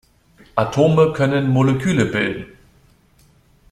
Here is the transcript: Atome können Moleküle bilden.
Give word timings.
Atome 0.55 1.13
können 1.13 1.51
Moleküle 1.51 2.07
bilden. 2.07 2.57